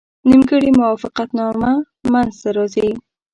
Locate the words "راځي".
2.57-2.89